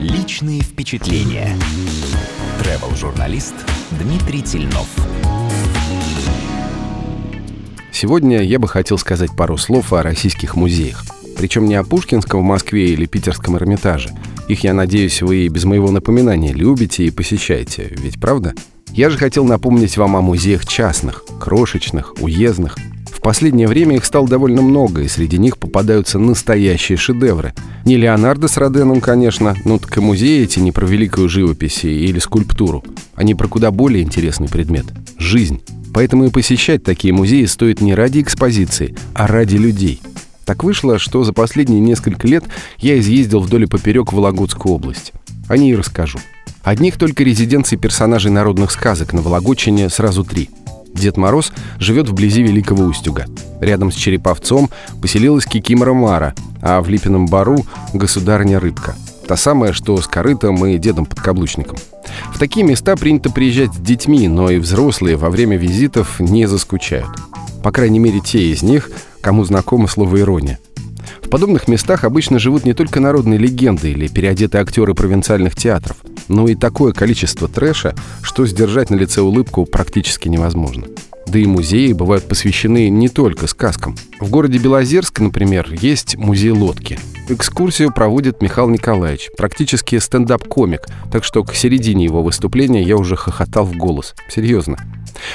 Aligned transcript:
Личные 0.00 0.62
впечатления. 0.62 1.54
Travel-журналист 2.58 3.52
Дмитрий 3.90 4.40
Тельнов. 4.40 4.88
Сегодня 7.92 8.42
я 8.42 8.58
бы 8.58 8.66
хотел 8.66 8.96
сказать 8.96 9.36
пару 9.36 9.58
слов 9.58 9.92
о 9.92 10.02
российских 10.02 10.56
музеях. 10.56 11.04
Причем 11.36 11.66
не 11.66 11.74
о 11.74 11.84
Пушкинском 11.84 12.40
в 12.40 12.44
Москве 12.44 12.94
или 12.94 13.04
Питерском 13.04 13.58
Эрмитаже. 13.58 14.08
Их, 14.48 14.64
я 14.64 14.72
надеюсь, 14.72 15.20
вы 15.20 15.48
без 15.48 15.64
моего 15.64 15.90
напоминания 15.90 16.54
любите 16.54 17.04
и 17.04 17.10
посещаете. 17.10 17.94
Ведь 17.98 18.18
правда? 18.18 18.54
Я 18.92 19.10
же 19.10 19.18
хотел 19.18 19.44
напомнить 19.44 19.98
вам 19.98 20.16
о 20.16 20.22
музеях 20.22 20.66
частных, 20.66 21.26
крошечных, 21.38 22.14
уездных, 22.22 22.78
в 23.20 23.22
последнее 23.22 23.68
время 23.68 23.96
их 23.96 24.06
стало 24.06 24.26
довольно 24.26 24.62
много, 24.62 25.02
и 25.02 25.08
среди 25.08 25.36
них 25.36 25.58
попадаются 25.58 26.18
настоящие 26.18 26.96
шедевры. 26.96 27.52
Не 27.84 27.98
Леонардо 27.98 28.48
с 28.48 28.56
Роденом, 28.56 29.02
конечно, 29.02 29.54
но 29.66 29.76
так 29.76 29.94
и 29.98 30.00
музеи 30.00 30.44
эти 30.44 30.58
не 30.58 30.72
про 30.72 30.86
великую 30.86 31.28
живопись 31.28 31.84
или 31.84 32.18
скульптуру. 32.18 32.82
Они 33.14 33.34
про 33.34 33.46
куда 33.46 33.70
более 33.72 34.02
интересный 34.02 34.48
предмет– 34.48 34.86
жизнь. 35.18 35.60
Поэтому 35.92 36.24
и 36.24 36.30
посещать 36.30 36.82
такие 36.82 37.12
музеи 37.12 37.44
стоит 37.44 37.82
не 37.82 37.94
ради 37.94 38.22
экспозиции, 38.22 38.96
а 39.12 39.26
ради 39.26 39.56
людей. 39.56 40.00
Так 40.46 40.64
вышло, 40.64 40.98
что 40.98 41.22
за 41.22 41.34
последние 41.34 41.80
несколько 41.80 42.26
лет 42.26 42.44
я 42.78 42.98
изъездил 42.98 43.40
вдоль 43.40 43.64
и 43.64 43.66
поперек 43.66 44.14
Вологодскую 44.14 44.74
область. 44.74 45.12
О 45.46 45.58
ней 45.58 45.76
расскажу. 45.76 46.18
Одних 46.62 46.96
только 46.96 47.22
резиденций 47.22 47.76
персонажей 47.76 48.30
народных 48.30 48.70
сказок 48.70 49.12
на 49.12 49.20
Вологодчине 49.20 49.90
сразу 49.90 50.24
три– 50.24 50.48
Дед 50.94 51.16
Мороз 51.16 51.52
живет 51.78 52.08
вблизи 52.08 52.42
Великого 52.42 52.84
Устюга. 52.84 53.26
Рядом 53.60 53.90
с 53.90 53.94
Череповцом 53.94 54.70
поселилась 55.00 55.46
Кикимора 55.46 55.92
Мара, 55.92 56.34
а 56.60 56.80
в 56.80 56.88
Липином 56.88 57.26
Бару– 57.26 57.64
государня 57.94 58.60
Рыбка. 58.60 58.94
Та 59.26 59.36
самая, 59.36 59.72
что 59.72 59.96
с 60.00 60.06
корытом 60.06 60.64
и 60.66 60.78
дедом-подкаблучником. 60.78 61.78
В 62.34 62.38
такие 62.38 62.66
места 62.66 62.96
принято 62.96 63.30
приезжать 63.30 63.72
с 63.72 63.78
детьми, 63.78 64.26
но 64.28 64.50
и 64.50 64.58
взрослые 64.58 65.16
во 65.16 65.30
время 65.30 65.56
визитов 65.56 66.18
не 66.20 66.46
заскучают. 66.46 67.10
По 67.62 67.70
крайней 67.70 67.98
мере, 67.98 68.20
те 68.20 68.50
из 68.50 68.62
них, 68.62 68.90
кому 69.20 69.44
знакомо 69.44 69.86
слово 69.86 70.20
«ирония». 70.20 70.58
В 71.22 71.28
подобных 71.28 71.68
местах 71.68 72.04
обычно 72.04 72.38
живут 72.38 72.64
не 72.64 72.74
только 72.74 72.98
народные 72.98 73.38
легенды 73.38 73.92
или 73.92 74.08
переодетые 74.08 74.62
актеры 74.62 74.94
провинциальных 74.94 75.54
театров– 75.54 75.98
но 76.30 76.48
и 76.48 76.54
такое 76.54 76.92
количество 76.92 77.48
трэша, 77.48 77.94
что 78.22 78.46
сдержать 78.46 78.88
на 78.88 78.94
лице 78.94 79.20
улыбку 79.20 79.66
практически 79.66 80.28
невозможно. 80.28 80.86
Да 81.26 81.38
и 81.38 81.44
музеи 81.44 81.92
бывают 81.92 82.26
посвящены 82.26 82.88
не 82.88 83.08
только 83.08 83.46
сказкам. 83.46 83.96
В 84.20 84.30
городе 84.30 84.58
Белозерск, 84.58 85.20
например, 85.20 85.68
есть 85.72 86.16
музей 86.16 86.50
лодки. 86.50 86.98
Экскурсию 87.28 87.92
проводит 87.92 88.42
Михаил 88.42 88.68
Николаевич, 88.68 89.30
практически 89.36 89.98
стендап-комик, 89.98 90.86
так 91.12 91.22
что 91.24 91.44
к 91.44 91.54
середине 91.54 92.04
его 92.04 92.22
выступления 92.22 92.82
я 92.82 92.96
уже 92.96 93.16
хохотал 93.16 93.64
в 93.64 93.76
голос. 93.76 94.14
Серьезно. 94.28 94.78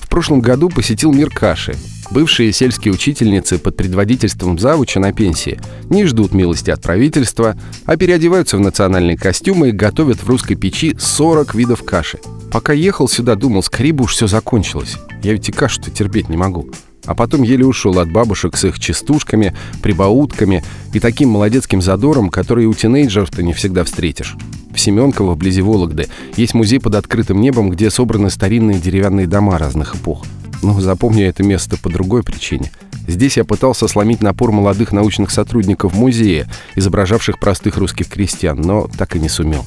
В 0.00 0.08
прошлом 0.08 0.40
году 0.40 0.68
посетил 0.68 1.12
мир 1.12 1.30
каши. 1.30 1.76
Бывшие 2.10 2.52
сельские 2.52 2.94
учительницы 2.94 3.58
под 3.58 3.76
предводительством 3.76 4.58
завуча 4.58 5.00
на 5.00 5.12
пенсии 5.12 5.60
не 5.90 6.04
ждут 6.04 6.32
милости 6.32 6.70
от 6.70 6.80
правительства, 6.80 7.56
а 7.84 7.96
переодеваются 7.96 8.56
в 8.56 8.60
национальные 8.60 9.16
костюмы 9.16 9.70
и 9.70 9.72
готовят 9.72 10.22
в 10.22 10.28
русской 10.28 10.54
печи 10.54 10.94
40 10.98 11.54
видов 11.54 11.82
каши. 11.84 12.18
Пока 12.52 12.72
ехал 12.72 13.08
сюда, 13.08 13.34
думал, 13.34 13.62
скорее 13.62 13.92
бы 13.92 14.04
уж 14.04 14.14
все 14.14 14.26
закончилось. 14.28 14.96
Я 15.22 15.32
ведь 15.32 15.48
и 15.48 15.52
кашу-то 15.52 15.90
терпеть 15.90 16.28
не 16.28 16.36
могу. 16.36 16.70
А 17.04 17.14
потом 17.14 17.42
еле 17.42 17.64
ушел 17.64 17.98
от 17.98 18.10
бабушек 18.10 18.56
с 18.56 18.64
их 18.64 18.78
частушками, 18.80 19.54
прибаутками 19.82 20.64
и 20.92 21.00
таким 21.00 21.30
молодецким 21.30 21.80
задором, 21.82 22.30
который 22.30 22.66
у 22.66 22.74
тинейджеров-то 22.74 23.42
не 23.42 23.52
всегда 23.52 23.84
встретишь. 23.84 24.36
В 24.76 24.80
Семенково, 24.80 25.32
вблизи 25.32 25.62
Вологды, 25.62 26.06
есть 26.36 26.52
музей 26.52 26.78
под 26.78 26.96
открытым 26.96 27.40
небом, 27.40 27.70
где 27.70 27.90
собраны 27.90 28.28
старинные 28.28 28.78
деревянные 28.78 29.26
дома 29.26 29.56
разных 29.56 29.96
эпох. 29.96 30.26
Но 30.62 30.78
запомню 30.78 31.26
это 31.26 31.42
место 31.42 31.78
по 31.78 31.88
другой 31.88 32.22
причине. 32.22 32.70
Здесь 33.08 33.38
я 33.38 33.44
пытался 33.44 33.88
сломить 33.88 34.20
напор 34.20 34.52
молодых 34.52 34.92
научных 34.92 35.30
сотрудников 35.30 35.94
музея, 35.94 36.46
изображавших 36.74 37.40
простых 37.40 37.78
русских 37.78 38.08
крестьян, 38.08 38.60
но 38.60 38.86
так 38.98 39.16
и 39.16 39.18
не 39.18 39.30
сумел. 39.30 39.64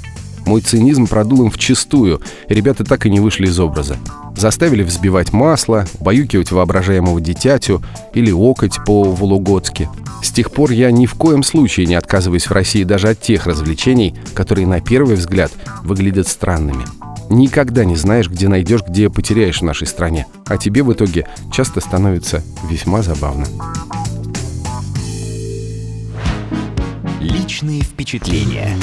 Мой 0.50 0.62
цинизм 0.62 1.06
продул 1.06 1.44
им 1.44 1.52
вчистую, 1.52 2.22
и 2.48 2.56
ребята 2.56 2.84
так 2.84 3.06
и 3.06 3.12
не 3.12 3.20
вышли 3.20 3.46
из 3.46 3.60
образа. 3.60 3.98
Заставили 4.36 4.82
взбивать 4.82 5.32
масло, 5.32 5.86
баюкивать 6.00 6.52
воображаемого 6.52 7.22
дитятю 7.22 7.84
или 8.16 8.32
окать 8.32 8.84
по-вологодски. 8.84 9.88
С 10.24 10.32
тех 10.32 10.50
пор 10.50 10.72
я 10.72 10.90
ни 10.90 11.06
в 11.06 11.14
коем 11.14 11.44
случае 11.44 11.86
не 11.86 11.94
отказываюсь 11.94 12.48
в 12.48 12.52
России 12.52 12.84
даже 12.84 13.10
от 13.10 13.22
тех 13.22 13.46
развлечений, 13.46 14.16
которые 14.34 14.66
на 14.66 14.82
первый 14.82 15.18
взгляд 15.18 15.52
выглядят 15.84 16.28
странными. 16.28 16.84
Никогда 17.30 17.86
не 17.86 17.96
знаешь, 17.96 18.28
где 18.28 18.48
найдешь, 18.48 18.82
где 18.82 19.12
потеряешь 19.12 19.60
в 19.60 19.66
нашей 19.66 19.86
стране. 19.86 20.26
А 20.48 20.58
тебе 20.58 20.82
в 20.82 20.92
итоге 20.92 21.28
часто 21.52 21.80
становится 21.80 22.42
весьма 22.68 23.04
забавно. 23.04 23.46
Личные 27.22 27.84
впечатления. 27.84 28.76